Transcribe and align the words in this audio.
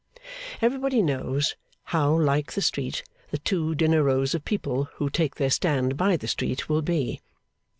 Everybody 0.63 1.03
knows 1.03 1.55
how 1.83 2.19
like 2.19 2.53
the 2.53 2.61
street 2.63 3.03
the 3.29 3.37
two 3.37 3.75
dinner 3.75 4.01
rows 4.01 4.33
of 4.33 4.43
people 4.43 4.85
who 4.95 5.11
take 5.11 5.35
their 5.35 5.51
stand 5.51 5.95
by 5.95 6.17
the 6.17 6.27
street 6.27 6.67
will 6.67 6.81
be. 6.81 7.21